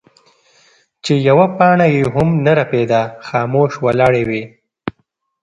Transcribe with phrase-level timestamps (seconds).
[1.03, 4.49] چې يوه پاڼه يې هم نۀ رپيده خاموش ولاړې وې ـ